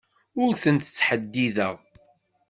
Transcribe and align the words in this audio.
Ur 0.43 0.51
tent-ttḥeddideɣ. 0.63 1.75